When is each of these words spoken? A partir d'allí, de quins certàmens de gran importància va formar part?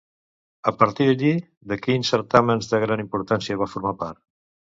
A 0.69 0.71
partir 0.79 1.05
d'allí, 1.09 1.33
de 1.73 1.77
quins 1.83 2.09
certàmens 2.15 2.71
de 2.73 2.81
gran 2.85 3.05
importància 3.05 3.61
va 3.61 3.71
formar 3.77 3.95
part? 4.03 4.21